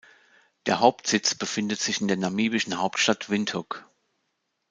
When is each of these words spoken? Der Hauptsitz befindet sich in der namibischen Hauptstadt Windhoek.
Der 0.65 0.79
Hauptsitz 0.79 1.35
befindet 1.35 1.79
sich 1.79 2.01
in 2.01 2.07
der 2.07 2.17
namibischen 2.17 2.79
Hauptstadt 2.81 3.29
Windhoek. 3.29 3.85